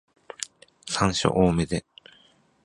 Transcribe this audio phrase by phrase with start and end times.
[0.87, 1.85] 山椒多めで